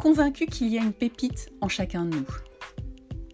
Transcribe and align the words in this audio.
convaincu 0.00 0.46
qu'il 0.46 0.68
y 0.68 0.78
a 0.78 0.82
une 0.82 0.94
pépite 0.94 1.52
en 1.60 1.68
chacun 1.68 2.06
de 2.06 2.16
nous. 2.16 2.26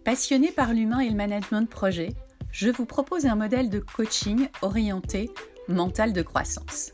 Passionné 0.03 0.51
par 0.51 0.73
l'humain 0.73 0.99
et 0.99 1.09
le 1.09 1.15
management 1.15 1.61
de 1.61 1.67
projet, 1.67 2.09
je 2.51 2.69
vous 2.69 2.85
propose 2.85 3.25
un 3.25 3.35
modèle 3.35 3.69
de 3.69 3.79
coaching 3.79 4.49
orienté 4.61 5.31
mental 5.69 6.11
de 6.11 6.21
croissance. 6.21 6.91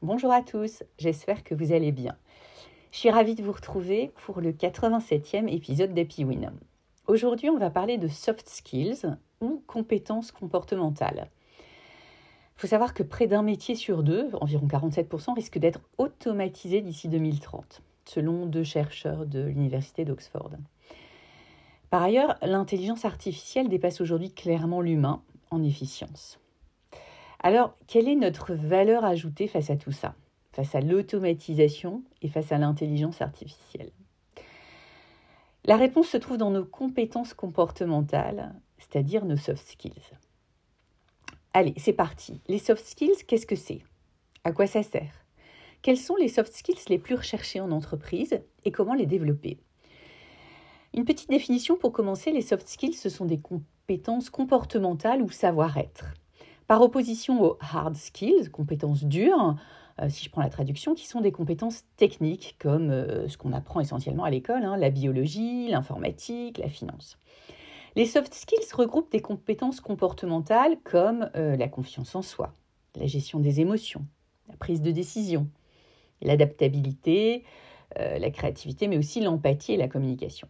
Bonjour 0.00 0.32
à 0.32 0.40
tous, 0.40 0.82
j'espère 0.96 1.44
que 1.44 1.54
vous 1.54 1.72
allez 1.72 1.92
bien. 1.92 2.16
Je 2.92 2.98
suis 2.98 3.10
ravie 3.10 3.34
de 3.34 3.42
vous 3.42 3.52
retrouver 3.52 4.10
pour 4.24 4.40
le 4.40 4.52
87e 4.52 5.54
épisode 5.54 5.92
d'Happy. 5.92 6.24
Aujourd'hui, 7.06 7.50
on 7.50 7.58
va 7.58 7.68
parler 7.68 7.98
de 7.98 8.08
soft 8.08 8.48
skills 8.48 9.18
ou 9.42 9.62
compétences 9.66 10.32
comportementales. 10.32 11.28
Il 12.58 12.62
faut 12.62 12.66
savoir 12.66 12.92
que 12.92 13.04
près 13.04 13.28
d'un 13.28 13.44
métier 13.44 13.76
sur 13.76 14.02
deux, 14.02 14.30
environ 14.40 14.66
47%, 14.66 15.32
risque 15.32 15.58
d'être 15.58 15.78
automatisé 15.96 16.80
d'ici 16.80 17.08
2030, 17.08 17.82
selon 18.04 18.46
deux 18.46 18.64
chercheurs 18.64 19.26
de 19.26 19.44
l'Université 19.44 20.04
d'Oxford. 20.04 20.50
Par 21.88 22.02
ailleurs, 22.02 22.36
l'intelligence 22.42 23.04
artificielle 23.04 23.68
dépasse 23.68 24.00
aujourd'hui 24.00 24.32
clairement 24.32 24.80
l'humain 24.80 25.22
en 25.52 25.62
efficience. 25.62 26.40
Alors, 27.38 27.76
quelle 27.86 28.08
est 28.08 28.16
notre 28.16 28.54
valeur 28.54 29.04
ajoutée 29.04 29.46
face 29.46 29.70
à 29.70 29.76
tout 29.76 29.92
ça, 29.92 30.16
face 30.50 30.74
à 30.74 30.80
l'automatisation 30.80 32.02
et 32.22 32.28
face 32.28 32.50
à 32.50 32.58
l'intelligence 32.58 33.22
artificielle? 33.22 33.92
La 35.64 35.76
réponse 35.76 36.08
se 36.08 36.16
trouve 36.16 36.38
dans 36.38 36.50
nos 36.50 36.64
compétences 36.64 37.34
comportementales, 37.34 38.52
c'est-à-dire 38.78 39.24
nos 39.26 39.36
soft 39.36 39.64
skills. 39.64 40.18
Allez, 41.58 41.74
c'est 41.76 41.92
parti. 41.92 42.40
Les 42.46 42.60
soft 42.60 42.86
skills, 42.86 43.24
qu'est-ce 43.26 43.44
que 43.44 43.56
c'est? 43.56 43.80
À 44.44 44.52
quoi 44.52 44.68
ça 44.68 44.84
sert? 44.84 45.26
Quels 45.82 45.96
sont 45.96 46.14
les 46.14 46.28
soft 46.28 46.52
skills 46.52 46.84
les 46.88 47.00
plus 47.00 47.16
recherchés 47.16 47.58
en 47.58 47.72
entreprise 47.72 48.40
et 48.64 48.70
comment 48.70 48.94
les 48.94 49.06
développer? 49.06 49.58
Une 50.94 51.04
petite 51.04 51.30
définition 51.30 51.76
pour 51.76 51.90
commencer, 51.90 52.30
les 52.30 52.42
soft 52.42 52.68
skills, 52.68 52.94
ce 52.94 53.08
sont 53.08 53.24
des 53.24 53.40
compétences 53.40 54.30
comportementales 54.30 55.20
ou 55.20 55.30
savoir-être. 55.30 56.04
Par 56.68 56.80
opposition 56.80 57.42
aux 57.42 57.58
hard 57.58 57.96
skills, 57.96 58.50
compétences 58.52 59.02
dures, 59.02 59.56
euh, 60.00 60.08
si 60.08 60.26
je 60.26 60.30
prends 60.30 60.42
la 60.42 60.50
traduction, 60.50 60.94
qui 60.94 61.08
sont 61.08 61.22
des 61.22 61.32
compétences 61.32 61.82
techniques 61.96 62.54
comme 62.60 62.90
euh, 62.90 63.26
ce 63.26 63.36
qu'on 63.36 63.52
apprend 63.52 63.80
essentiellement 63.80 64.22
à 64.22 64.30
l'école, 64.30 64.62
hein, 64.62 64.76
la 64.76 64.90
biologie, 64.90 65.66
l'informatique, 65.66 66.58
la 66.58 66.68
finance. 66.68 67.18
Les 67.98 68.06
soft 68.06 68.32
skills 68.32 68.72
regroupent 68.74 69.10
des 69.10 69.20
compétences 69.20 69.80
comportementales 69.80 70.78
comme 70.84 71.32
euh, 71.34 71.56
la 71.56 71.66
confiance 71.66 72.14
en 72.14 72.22
soi, 72.22 72.54
la 72.94 73.08
gestion 73.08 73.40
des 73.40 73.58
émotions, 73.58 74.06
la 74.48 74.56
prise 74.56 74.82
de 74.82 74.92
décision, 74.92 75.48
l'adaptabilité, 76.22 77.42
euh, 77.98 78.20
la 78.20 78.30
créativité, 78.30 78.86
mais 78.86 78.98
aussi 78.98 79.20
l'empathie 79.20 79.72
et 79.72 79.76
la 79.76 79.88
communication. 79.88 80.46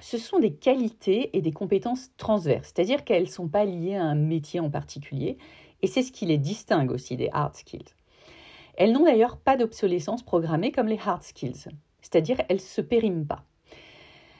Ce 0.00 0.18
sont 0.18 0.40
des 0.40 0.54
qualités 0.54 1.30
et 1.36 1.40
des 1.40 1.52
compétences 1.52 2.10
transverses, 2.16 2.72
c'est-à-dire 2.74 3.04
qu'elles 3.04 3.26
ne 3.26 3.28
sont 3.28 3.46
pas 3.46 3.64
liées 3.64 3.94
à 3.94 4.02
un 4.02 4.16
métier 4.16 4.58
en 4.58 4.68
particulier, 4.68 5.38
et 5.82 5.86
c'est 5.86 6.02
ce 6.02 6.10
qui 6.10 6.26
les 6.26 6.36
distingue 6.36 6.90
aussi 6.90 7.16
des 7.16 7.28
hard 7.30 7.54
skills. 7.54 7.94
Elles 8.74 8.90
n'ont 8.90 9.04
d'ailleurs 9.04 9.36
pas 9.36 9.56
d'obsolescence 9.56 10.24
programmée 10.24 10.72
comme 10.72 10.88
les 10.88 10.98
hard 10.98 11.22
skills, 11.22 11.68
c'est-à-dire 12.00 12.42
elles 12.48 12.56
ne 12.56 12.60
se 12.60 12.80
périment 12.80 13.24
pas. 13.24 13.44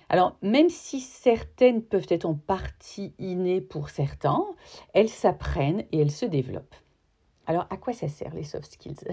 Alors, 0.08 0.36
même 0.40 0.68
si 0.68 1.00
certaines 1.00 1.82
peuvent 1.82 2.06
être 2.08 2.26
en 2.26 2.34
partie 2.34 3.12
innées 3.18 3.60
pour 3.60 3.90
certains, 3.90 4.44
elles 4.94 5.08
s'apprennent 5.08 5.84
et 5.92 5.98
elles 5.98 6.12
se 6.12 6.26
développent. 6.26 6.76
Alors, 7.46 7.66
à 7.70 7.76
quoi 7.76 7.92
ça 7.92 8.08
sert 8.08 8.34
les 8.34 8.44
soft 8.44 8.72
skills? 8.72 9.04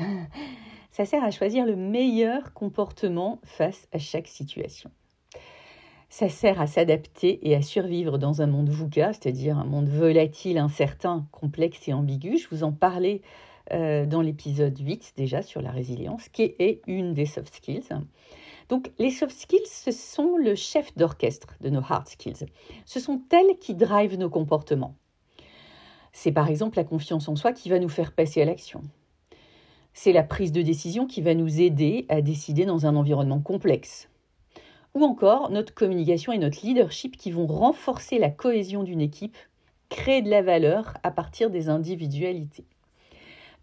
Ça 0.92 1.06
sert 1.06 1.24
à 1.24 1.32
choisir 1.32 1.66
le 1.66 1.76
meilleur 1.76 2.54
comportement 2.54 3.40
face 3.44 3.88
à 3.94 3.98
chaque 3.98 4.28
situation. 4.28 4.92
Ça 6.08 6.30
sert 6.30 6.62
à 6.62 6.68
s'adapter 6.68 7.40
et 7.50 7.56
à 7.56 7.64
survivre 7.64 8.20
dans 8.20 8.44
un 8.44 8.46
monde 8.46 8.70
VUCA, 8.70 9.14
c'est-à-dire 9.14 9.58
un 9.58 9.64
monde 9.64 9.90
volatile, 9.90 10.60
incertain, 10.60 11.26
complexe 11.32 11.88
et 11.88 11.94
ambigu. 11.94 12.38
Je 12.38 12.48
vous 12.52 12.64
en 12.64 12.72
parlais 12.72 13.24
euh, 13.72 14.06
dans 14.06 14.22
l'épisode 14.22 14.78
8 14.78 15.14
déjà 15.18 15.42
sur 15.42 15.64
la 15.64 15.72
résilience, 15.72 16.30
qui 16.30 16.54
est 16.60 16.82
une 16.86 17.16
des 17.16 17.26
soft 17.26 17.56
skills. 17.56 17.90
Donc 18.70 18.92
les 18.98 19.12
soft 19.12 19.38
skills, 19.38 19.68
ce 19.68 19.92
sont 19.92 20.38
le 20.38 20.56
chef 20.56 20.96
d'orchestre 20.96 21.56
de 21.62 21.70
nos 21.70 21.82
hard 21.82 22.08
skills. 22.08 22.46
Ce 22.86 23.00
sont 23.00 23.22
elles 23.32 23.58
qui 23.60 23.76
drivent 23.76 24.18
nos 24.18 24.30
comportements. 24.30 24.96
C'est 26.12 26.32
par 26.32 26.50
exemple 26.50 26.78
la 26.78 26.84
confiance 26.84 27.28
en 27.28 27.36
soi 27.36 27.54
qui 27.54 27.70
va 27.70 27.80
nous 27.80 27.90
faire 27.90 28.14
passer 28.14 28.42
à 28.42 28.46
l'action. 28.46 28.82
C'est 29.94 30.14
la 30.14 30.24
prise 30.24 30.52
de 30.52 30.62
décision 30.62 31.06
qui 31.06 31.22
va 31.22 31.34
nous 31.36 31.62
aider 31.62 32.06
à 32.10 32.22
décider 32.22 32.66
dans 32.66 32.86
un 32.86 32.96
environnement 32.96 33.42
complexe. 33.42 34.10
Ou 34.96 35.04
encore 35.04 35.50
notre 35.50 35.74
communication 35.74 36.32
et 36.32 36.38
notre 36.38 36.66
leadership 36.66 37.18
qui 37.18 37.32
vont 37.32 37.48
renforcer 37.48 38.20
la 38.20 38.30
cohésion 38.30 38.84
d'une 38.84 39.02
équipe, 39.02 39.38
créer 39.90 40.22
de 40.22 40.30
la 40.30 40.42
valeur 40.42 40.94
à 41.04 41.12
partir 41.12 41.50
des 41.50 41.70
individualités. 41.70 42.66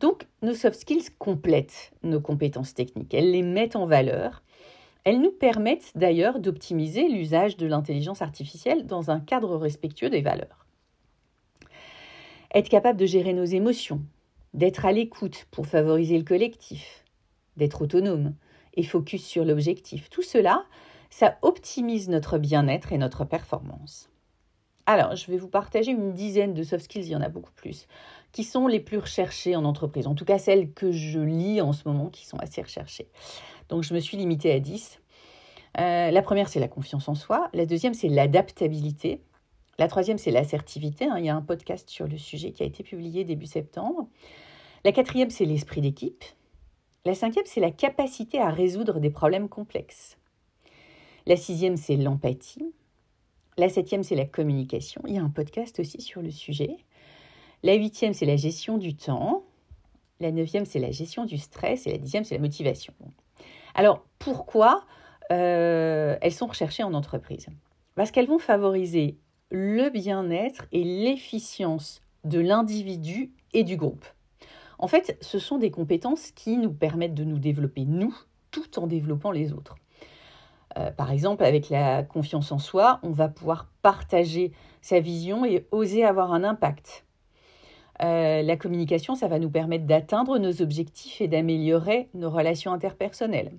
Donc 0.00 0.26
nos 0.42 0.54
soft 0.54 0.80
skills 0.80 1.10
complètent 1.18 1.92
nos 2.02 2.20
compétences 2.20 2.74
techniques, 2.74 3.14
elles 3.14 3.32
les 3.32 3.42
mettent 3.42 3.76
en 3.76 3.86
valeur 3.86 4.42
elles 5.04 5.20
nous 5.20 5.32
permettent 5.32 5.92
d'ailleurs 5.94 6.40
d'optimiser 6.40 7.08
l'usage 7.08 7.56
de 7.56 7.66
l'intelligence 7.66 8.22
artificielle 8.22 8.86
dans 8.86 9.10
un 9.10 9.20
cadre 9.20 9.56
respectueux 9.56 10.10
des 10.10 10.22
valeurs. 10.22 10.66
Être 12.54 12.68
capable 12.68 12.98
de 12.98 13.06
gérer 13.06 13.32
nos 13.32 13.44
émotions, 13.44 14.02
d'être 14.54 14.84
à 14.84 14.92
l'écoute 14.92 15.46
pour 15.50 15.66
favoriser 15.66 16.18
le 16.18 16.24
collectif, 16.24 17.04
d'être 17.56 17.82
autonome 17.82 18.34
et 18.74 18.82
focus 18.82 19.24
sur 19.24 19.44
l'objectif, 19.44 20.10
tout 20.10 20.22
cela, 20.22 20.64
ça 21.10 21.38
optimise 21.42 22.08
notre 22.08 22.38
bien-être 22.38 22.92
et 22.92 22.98
notre 22.98 23.24
performance. 23.24 24.10
Alors, 24.86 25.14
je 25.14 25.30
vais 25.30 25.36
vous 25.36 25.48
partager 25.48 25.92
une 25.92 26.12
dizaine 26.12 26.54
de 26.54 26.62
soft 26.64 26.84
skills, 26.84 27.04
il 27.04 27.10
y 27.10 27.16
en 27.16 27.20
a 27.20 27.28
beaucoup 27.28 27.52
plus, 27.52 27.86
qui 28.32 28.42
sont 28.42 28.66
les 28.66 28.80
plus 28.80 28.98
recherchées 28.98 29.54
en 29.54 29.64
entreprise, 29.64 30.06
en 30.06 30.14
tout 30.14 30.24
cas 30.24 30.38
celles 30.38 30.72
que 30.72 30.90
je 30.90 31.20
lis 31.20 31.60
en 31.60 31.72
ce 31.72 31.86
moment 31.86 32.08
qui 32.08 32.26
sont 32.26 32.38
assez 32.38 32.62
recherchées. 32.62 33.08
Donc 33.70 33.84
je 33.84 33.94
me 33.94 34.00
suis 34.00 34.16
limitée 34.16 34.52
à 34.52 34.60
10. 34.60 35.00
Euh, 35.78 36.10
la 36.10 36.22
première, 36.22 36.48
c'est 36.48 36.60
la 36.60 36.68
confiance 36.68 37.08
en 37.08 37.14
soi. 37.14 37.48
La 37.54 37.64
deuxième, 37.64 37.94
c'est 37.94 38.08
l'adaptabilité. 38.08 39.22
La 39.78 39.88
troisième, 39.88 40.18
c'est 40.18 40.32
l'assertivité. 40.32 41.06
Hein. 41.06 41.16
Il 41.18 41.24
y 41.24 41.28
a 41.28 41.34
un 41.34 41.40
podcast 41.40 41.88
sur 41.88 42.06
le 42.06 42.18
sujet 42.18 42.50
qui 42.50 42.62
a 42.62 42.66
été 42.66 42.82
publié 42.82 43.24
début 43.24 43.46
septembre. 43.46 44.08
La 44.84 44.92
quatrième, 44.92 45.30
c'est 45.30 45.44
l'esprit 45.44 45.80
d'équipe. 45.80 46.24
La 47.04 47.14
cinquième, 47.14 47.46
c'est 47.46 47.60
la 47.60 47.70
capacité 47.70 48.40
à 48.40 48.50
résoudre 48.50 48.98
des 48.98 49.10
problèmes 49.10 49.48
complexes. 49.48 50.18
La 51.26 51.36
sixième, 51.36 51.76
c'est 51.76 51.96
l'empathie. 51.96 52.74
La 53.56 53.68
septième, 53.68 54.02
c'est 54.02 54.16
la 54.16 54.26
communication. 54.26 55.02
Il 55.06 55.14
y 55.14 55.18
a 55.18 55.22
un 55.22 55.30
podcast 55.30 55.78
aussi 55.80 56.00
sur 56.00 56.22
le 56.22 56.30
sujet. 56.30 56.76
La 57.62 57.74
huitième, 57.74 58.14
c'est 58.14 58.26
la 58.26 58.36
gestion 58.36 58.78
du 58.78 58.96
temps. 58.96 59.44
La 60.18 60.32
neuvième, 60.32 60.66
c'est 60.66 60.78
la 60.78 60.90
gestion 60.90 61.24
du 61.24 61.38
stress. 61.38 61.86
Et 61.86 61.92
la 61.92 61.98
dixième, 61.98 62.24
c'est 62.24 62.34
la 62.34 62.40
motivation. 62.40 62.94
Alors, 63.74 64.04
pourquoi 64.18 64.84
euh, 65.30 66.16
elles 66.20 66.32
sont 66.32 66.46
recherchées 66.46 66.82
en 66.82 66.94
entreprise? 66.94 67.46
Parce 67.94 68.10
qu'elles 68.10 68.26
vont 68.26 68.38
favoriser 68.38 69.18
le 69.50 69.90
bien-être 69.90 70.66
et 70.72 70.84
l'efficience 70.84 72.02
de 72.24 72.40
l'individu 72.40 73.32
et 73.52 73.64
du 73.64 73.76
groupe. 73.76 74.04
En 74.78 74.88
fait, 74.88 75.18
ce 75.20 75.38
sont 75.38 75.58
des 75.58 75.70
compétences 75.70 76.30
qui 76.30 76.56
nous 76.56 76.72
permettent 76.72 77.14
de 77.14 77.24
nous 77.24 77.38
développer, 77.38 77.84
nous, 77.84 78.16
tout 78.50 78.78
en 78.78 78.86
développant 78.86 79.30
les 79.30 79.52
autres. 79.52 79.76
Euh, 80.78 80.90
par 80.90 81.10
exemple, 81.10 81.44
avec 81.44 81.68
la 81.68 82.02
confiance 82.02 82.52
en 82.52 82.58
soi, 82.58 83.00
on 83.02 83.10
va 83.10 83.28
pouvoir 83.28 83.68
partager 83.82 84.52
sa 84.82 85.00
vision 85.00 85.44
et 85.44 85.66
oser 85.72 86.04
avoir 86.04 86.32
un 86.32 86.44
impact. 86.44 87.04
Euh, 88.02 88.42
la 88.42 88.56
communication, 88.56 89.14
ça 89.14 89.28
va 89.28 89.38
nous 89.38 89.50
permettre 89.50 89.84
d'atteindre 89.84 90.38
nos 90.38 90.62
objectifs 90.62 91.20
et 91.20 91.28
d'améliorer 91.28 92.08
nos 92.14 92.30
relations 92.30 92.72
interpersonnelles. 92.72 93.52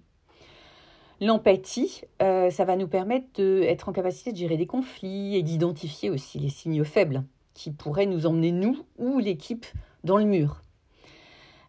L'empathie, 1.20 2.02
euh, 2.24 2.50
ça 2.50 2.66
va 2.66 2.76
nous 2.76 2.88
permettre 2.88 3.28
d'être 3.36 3.90
en 3.90 3.92
capacité 3.92 4.32
de 4.32 4.38
gérer 4.38 4.58
des 4.58 4.66
conflits 4.66 5.36
et 5.36 5.44
d'identifier 5.44 6.10
aussi 6.10 6.40
les 6.40 6.50
signaux 6.50 6.84
faibles 6.84 7.24
qui 7.54 7.70
pourraient 7.70 8.08
nous 8.08 8.26
emmener, 8.26 8.52
nous 8.52 8.84
ou 8.98 9.20
l'équipe, 9.20 9.68
dans 10.04 10.18
le 10.18 10.26
mur. 10.26 10.62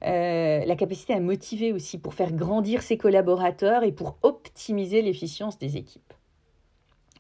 Euh, 0.05 0.65
la 0.65 0.75
capacité 0.75 1.13
à 1.13 1.21
motiver 1.21 1.73
aussi 1.73 1.99
pour 1.99 2.15
faire 2.15 2.33
grandir 2.33 2.83
ses 2.83 2.97
collaborateurs 2.97 3.85
et 3.85 3.93
pour 3.93 4.17
optimiser 4.23 5.03
l'efficience 5.03 5.59
des 5.59 5.77
équipes. 5.77 6.15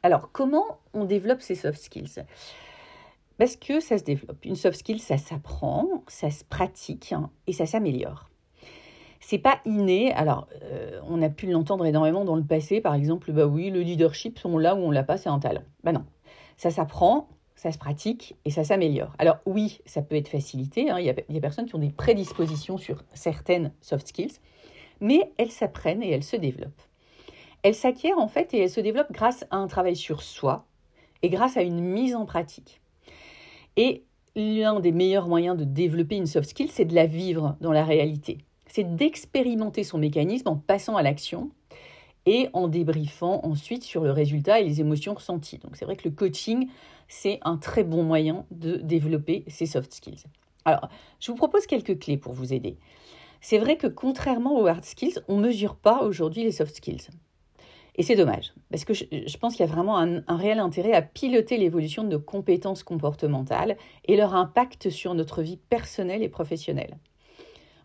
Alors, 0.02 0.32
comment 0.32 0.80
on 0.94 1.04
développe 1.04 1.42
ces 1.42 1.54
soft 1.54 1.80
skills? 1.80 2.24
Parce 3.38 3.56
que 3.56 3.80
ça 3.80 3.98
se 3.98 4.04
développe. 4.04 4.44
Une 4.44 4.56
soft 4.56 4.78
skill, 4.78 5.00
ça 5.00 5.18
s'apprend, 5.18 5.86
ça 6.08 6.30
se 6.30 6.44
pratique 6.44 7.12
hein, 7.12 7.30
et 7.46 7.52
ça 7.52 7.66
s'améliore. 7.66 8.28
C'est 9.20 9.38
pas 9.38 9.60
inné. 9.64 10.12
Alors, 10.12 10.48
euh, 10.62 11.00
on 11.06 11.22
a 11.22 11.28
pu 11.28 11.46
l'entendre 11.46 11.86
énormément 11.86 12.24
dans 12.24 12.36
le 12.36 12.44
passé. 12.44 12.80
Par 12.80 12.94
exemple, 12.94 13.32
bah 13.32 13.46
oui, 13.46 13.70
le 13.70 13.80
leadership, 13.80 14.40
on 14.44 14.58
l'a 14.58 14.74
ou 14.74 14.78
on 14.78 14.90
l'a 14.90 15.04
pas, 15.04 15.16
c'est 15.16 15.28
un 15.28 15.38
talent. 15.38 15.62
Ben 15.84 15.92
non, 15.92 16.04
ça 16.56 16.70
s'apprend, 16.70 17.28
ça 17.54 17.70
se 17.70 17.78
pratique 17.78 18.36
et 18.44 18.50
ça 18.50 18.64
s'améliore. 18.64 19.14
Alors 19.18 19.38
oui, 19.46 19.80
ça 19.86 20.02
peut 20.02 20.16
être 20.16 20.28
facilité. 20.28 20.90
Hein. 20.90 20.98
Il, 20.98 21.06
y 21.06 21.10
a, 21.10 21.12
des 21.12 21.40
personnes 21.40 21.66
qui 21.66 21.74
ont 21.76 21.80
des 21.80 21.92
prédispositions 21.92 22.76
sur 22.76 23.04
certaines 23.14 23.72
soft 23.80 24.08
skills, 24.08 24.34
mais 25.00 25.32
elles 25.38 25.52
s'apprennent 25.52 26.02
et 26.02 26.10
elles 26.10 26.24
se 26.24 26.36
développent. 26.36 26.82
Elles 27.62 27.76
s'acquièrent 27.76 28.18
en 28.18 28.28
fait 28.28 28.52
et 28.54 28.58
elles 28.58 28.70
se 28.70 28.80
développent 28.80 29.12
grâce 29.12 29.46
à 29.50 29.56
un 29.56 29.68
travail 29.68 29.94
sur 29.94 30.22
soi 30.22 30.66
et 31.22 31.30
grâce 31.30 31.56
à 31.56 31.62
une 31.62 31.80
mise 31.80 32.16
en 32.16 32.26
pratique. 32.26 32.81
Et 33.76 34.04
l'un 34.34 34.80
des 34.80 34.92
meilleurs 34.92 35.28
moyens 35.28 35.56
de 35.56 35.64
développer 35.64 36.16
une 36.16 36.26
soft 36.26 36.50
skill, 36.50 36.70
c'est 36.70 36.84
de 36.84 36.94
la 36.94 37.06
vivre 37.06 37.56
dans 37.60 37.72
la 37.72 37.84
réalité. 37.84 38.38
C'est 38.66 38.96
d'expérimenter 38.96 39.84
son 39.84 39.98
mécanisme 39.98 40.48
en 40.48 40.56
passant 40.56 40.96
à 40.96 41.02
l'action 41.02 41.50
et 42.24 42.48
en 42.52 42.68
débriefant 42.68 43.40
ensuite 43.44 43.82
sur 43.82 44.04
le 44.04 44.10
résultat 44.10 44.60
et 44.60 44.64
les 44.64 44.80
émotions 44.80 45.14
ressenties. 45.14 45.58
Donc 45.58 45.76
c'est 45.76 45.84
vrai 45.84 45.96
que 45.96 46.08
le 46.08 46.14
coaching, 46.14 46.68
c'est 47.08 47.40
un 47.42 47.56
très 47.56 47.84
bon 47.84 48.02
moyen 48.04 48.46
de 48.50 48.76
développer 48.76 49.44
ces 49.48 49.66
soft 49.66 49.92
skills. 49.92 50.24
Alors, 50.64 50.88
je 51.20 51.30
vous 51.30 51.36
propose 51.36 51.66
quelques 51.66 51.98
clés 51.98 52.16
pour 52.16 52.32
vous 52.32 52.52
aider. 52.52 52.76
C'est 53.40 53.58
vrai 53.58 53.76
que 53.76 53.88
contrairement 53.88 54.58
aux 54.58 54.66
hard 54.66 54.84
skills, 54.84 55.18
on 55.26 55.38
ne 55.38 55.48
mesure 55.48 55.74
pas 55.74 56.02
aujourd'hui 56.02 56.44
les 56.44 56.52
soft 56.52 56.76
skills. 56.76 57.08
Et 57.96 58.02
c'est 58.02 58.16
dommage, 58.16 58.54
parce 58.70 58.86
que 58.86 58.94
je, 58.94 59.36
pense 59.36 59.54
qu'il 59.54 59.66
y 59.66 59.68
a 59.68 59.72
vraiment 59.72 59.98
un, 59.98 60.22
réel 60.28 60.60
intérêt 60.60 60.94
à 60.94 61.02
piloter 61.02 61.58
l'évolution 61.58 62.04
de 62.04 62.08
nos 62.08 62.20
compétences 62.20 62.82
comportementales 62.82 63.76
et 64.06 64.16
leur 64.16 64.34
impact 64.34 64.88
sur 64.88 65.12
notre 65.14 65.42
vie 65.42 65.58
personnelle 65.58 66.22
et 66.22 66.30
professionnelle. 66.30 66.96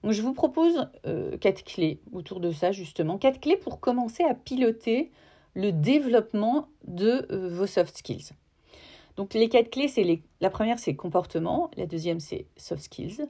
Je 0.09 0.21
vous 0.21 0.33
propose 0.33 0.88
euh, 1.06 1.38
quatre 1.38 1.65
clés 1.65 2.00
autour 2.13 2.39
de 2.39 2.51
ça, 2.51 2.71
justement. 2.71 3.18
Quatre 3.18 3.42
clés 3.42 3.57
pour 3.57 3.81
commencer 3.81 4.24
à 4.24 4.33
piloter 4.33 5.12
le 5.54 5.74
développement 5.74 6.69
de 6.86 7.27
euh, 7.31 7.50
vos 7.50 7.65
soft 7.65 7.98
skills. 7.98 8.30
Donc, 9.18 9.33
les 9.33 9.50
quatre 9.50 9.69
clés, 9.69 9.89
c'est 9.89 10.21
la 10.39 10.50
première, 10.50 10.80
c'est 10.80 10.95
comportement. 10.95 11.69
La 11.75 11.88
deuxième, 11.88 12.21
c'est 12.21 12.45
soft 12.56 12.83
skills. 12.83 13.27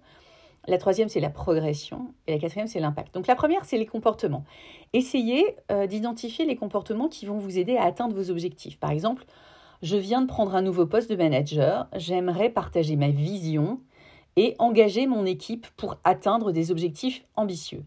La 0.68 0.78
troisième, 0.78 1.08
c'est 1.08 1.22
la 1.22 1.30
progression. 1.30 2.14
Et 2.28 2.34
la 2.34 2.40
quatrième, 2.40 2.68
c'est 2.68 2.82
l'impact. 2.82 3.14
Donc, 3.14 3.28
la 3.28 3.36
première, 3.36 3.64
c'est 3.64 3.78
les 3.78 3.86
comportements. 3.86 4.44
Essayez 4.92 5.56
euh, 5.72 5.88
d'identifier 5.88 6.46
les 6.46 6.58
comportements 6.58 7.08
qui 7.08 7.26
vont 7.26 7.38
vous 7.38 7.58
aider 7.58 7.78
à 7.78 7.86
atteindre 7.86 8.14
vos 8.14 8.30
objectifs. 8.30 8.78
Par 8.78 8.92
exemple, 8.92 9.24
je 9.82 9.96
viens 9.96 10.22
de 10.22 10.28
prendre 10.28 10.56
un 10.56 10.62
nouveau 10.62 10.86
poste 10.86 11.10
de 11.10 11.16
manager. 11.16 11.88
J'aimerais 11.96 12.50
partager 12.50 12.98
ma 12.98 13.10
vision 13.10 13.80
et 14.36 14.56
engager 14.60 15.08
mon 15.08 15.26
équipe 15.26 15.68
pour 15.78 15.98
atteindre 16.04 16.52
des 16.52 16.70
objectifs 16.70 17.26
ambitieux. 17.36 17.84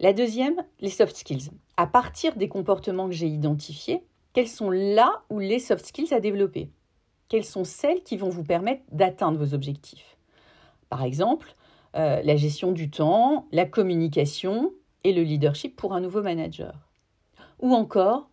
La 0.00 0.12
deuxième, 0.12 0.56
les 0.80 0.90
soft 0.90 1.14
skills. 1.14 1.50
À 1.76 1.86
partir 1.86 2.36
des 2.36 2.48
comportements 2.48 3.06
que 3.06 3.14
j'ai 3.14 3.28
identifiés, 3.28 4.02
quels 4.32 4.48
sont 4.48 4.70
là 4.70 5.22
ou 5.30 5.38
les 5.38 5.58
soft 5.58 5.84
skills 5.86 6.12
à 6.12 6.20
développer? 6.20 6.70
Quelles 7.28 7.44
sont 7.44 7.64
celles 7.64 8.02
qui 8.02 8.16
vont 8.16 8.28
vous 8.30 8.44
permettre 8.44 8.82
d'atteindre 8.90 9.38
vos 9.38 9.54
objectifs? 9.54 10.13
Par 10.88 11.02
exemple, 11.02 11.54
euh, 11.96 12.22
la 12.22 12.36
gestion 12.36 12.72
du 12.72 12.90
temps, 12.90 13.46
la 13.52 13.66
communication 13.66 14.72
et 15.04 15.12
le 15.12 15.22
leadership 15.22 15.76
pour 15.76 15.92
un 15.94 16.00
nouveau 16.00 16.22
manager. 16.22 16.74
Ou 17.60 17.74
encore, 17.74 18.28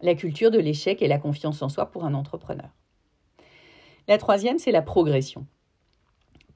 la 0.00 0.14
culture 0.14 0.50
de 0.50 0.58
l'échec 0.58 1.02
et 1.02 1.08
la 1.08 1.18
confiance 1.18 1.62
en 1.62 1.68
soi 1.68 1.86
pour 1.86 2.04
un 2.04 2.14
entrepreneur. 2.14 2.70
La 4.08 4.18
troisième, 4.18 4.58
c'est 4.58 4.72
la 4.72 4.82
progression. 4.82 5.46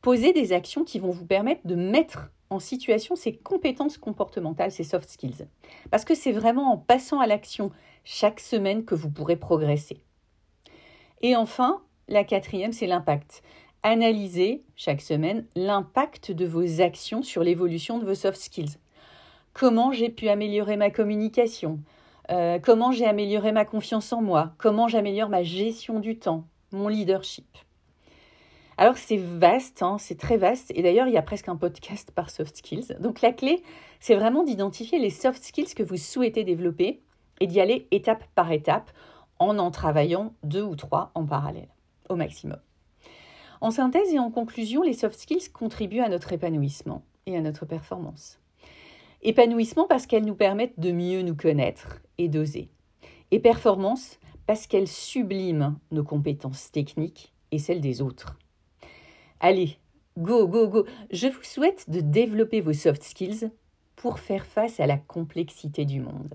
Posez 0.02 0.32
des 0.32 0.52
actions 0.52 0.84
qui 0.84 0.98
vont 0.98 1.10
vous 1.10 1.26
permettre 1.26 1.66
de 1.66 1.74
mettre 1.74 2.30
en 2.50 2.60
situation 2.60 3.16
ces 3.16 3.36
compétences 3.36 3.98
comportementales, 3.98 4.70
ces 4.70 4.84
soft 4.84 5.08
skills. 5.08 5.46
Parce 5.90 6.04
que 6.04 6.14
c'est 6.14 6.32
vraiment 6.32 6.72
en 6.72 6.76
passant 6.76 7.20
à 7.20 7.26
l'action 7.26 7.70
chaque 8.04 8.40
semaine 8.40 8.84
que 8.84 8.94
vous 8.94 9.10
pourrez 9.10 9.36
progresser. 9.36 10.00
Et 11.22 11.34
enfin, 11.34 11.82
la 12.08 12.24
quatrième, 12.24 12.72
c'est 12.72 12.86
l'impact. 12.86 13.42
Analysez 13.88 14.64
chaque 14.74 15.00
semaine 15.00 15.46
l'impact 15.54 16.32
de 16.32 16.44
vos 16.44 16.80
actions 16.80 17.22
sur 17.22 17.44
l'évolution 17.44 18.00
de 18.00 18.04
vos 18.04 18.16
soft 18.16 18.36
skills. 18.36 18.78
Comment 19.52 19.92
j'ai 19.92 20.08
pu 20.08 20.28
améliorer 20.28 20.76
ma 20.76 20.90
communication? 20.90 21.78
Euh, 22.32 22.58
Comment 22.58 22.90
j'ai 22.90 23.06
amélioré 23.06 23.52
ma 23.52 23.64
confiance 23.64 24.12
en 24.12 24.22
moi? 24.22 24.54
Comment 24.58 24.88
j'améliore 24.88 25.28
ma 25.28 25.44
gestion 25.44 26.00
du 26.00 26.18
temps? 26.18 26.48
Mon 26.72 26.88
leadership 26.88 27.46
alors 28.76 28.98
c'est 28.98 29.16
vaste, 29.16 29.82
hein, 29.82 29.96
c'est 29.98 30.18
très 30.18 30.36
vaste, 30.36 30.70
et 30.74 30.82
d'ailleurs 30.82 31.06
il 31.06 31.14
y 31.14 31.16
a 31.16 31.22
presque 31.22 31.48
un 31.48 31.56
podcast 31.56 32.10
par 32.10 32.28
soft 32.28 32.56
skills. 32.56 32.96
Donc 33.00 33.22
la 33.22 33.32
clé, 33.32 33.62
c'est 34.00 34.16
vraiment 34.16 34.42
d'identifier 34.42 34.98
les 34.98 35.08
soft 35.08 35.42
skills 35.42 35.74
que 35.74 35.82
vous 35.82 35.96
souhaitez 35.96 36.44
développer 36.44 37.00
et 37.40 37.46
d'y 37.46 37.58
aller 37.60 37.86
étape 37.90 38.24
par 38.34 38.52
étape 38.52 38.90
en 39.38 39.58
en 39.58 39.70
travaillant 39.70 40.34
deux 40.42 40.62
ou 40.62 40.76
trois 40.76 41.12
en 41.14 41.24
parallèle, 41.24 41.68
au 42.10 42.16
maximum. 42.16 42.58
En 43.60 43.70
synthèse 43.70 44.12
et 44.12 44.18
en 44.18 44.30
conclusion, 44.30 44.82
les 44.82 44.92
soft 44.92 45.18
skills 45.18 45.50
contribuent 45.52 46.00
à 46.00 46.08
notre 46.08 46.32
épanouissement 46.32 47.02
et 47.26 47.36
à 47.36 47.40
notre 47.40 47.66
performance. 47.66 48.38
Épanouissement 49.22 49.86
parce 49.86 50.06
qu'elles 50.06 50.24
nous 50.24 50.34
permettent 50.34 50.78
de 50.78 50.92
mieux 50.92 51.22
nous 51.22 51.34
connaître 51.34 52.00
et 52.18 52.28
d'oser. 52.28 52.68
Et 53.30 53.40
performance 53.40 54.18
parce 54.46 54.66
qu'elles 54.66 54.88
subliment 54.88 55.74
nos 55.90 56.04
compétences 56.04 56.70
techniques 56.70 57.32
et 57.50 57.58
celles 57.58 57.80
des 57.80 58.02
autres. 58.02 58.38
Allez, 59.40 59.78
go, 60.16 60.46
go, 60.46 60.68
go. 60.68 60.86
Je 61.10 61.26
vous 61.26 61.42
souhaite 61.42 61.90
de 61.90 62.00
développer 62.00 62.60
vos 62.60 62.72
soft 62.72 63.02
skills 63.02 63.50
pour 63.96 64.18
faire 64.18 64.46
face 64.46 64.78
à 64.80 64.86
la 64.86 64.98
complexité 64.98 65.84
du 65.84 66.00
monde. 66.00 66.34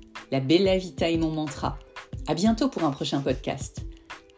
la 0.31 0.39
bella 0.39 0.77
vita 0.77 1.09
est 1.09 1.17
mon 1.17 1.29
mantra. 1.29 1.77
À 2.27 2.33
bientôt 2.33 2.69
pour 2.69 2.83
un 2.83 2.91
prochain 2.91 3.21
podcast. 3.21 3.85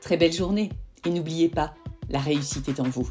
Très 0.01 0.17
belle 0.17 0.33
journée 0.33 0.69
et 1.05 1.09
n'oubliez 1.09 1.49
pas, 1.49 1.75
la 2.09 2.19
réussite 2.19 2.67
est 2.67 2.79
en 2.79 2.89
vous. 2.89 3.07